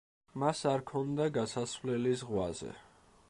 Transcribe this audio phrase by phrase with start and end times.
[0.43, 2.73] მას არ ჰქონდა გასასვლელი ზღვაზე.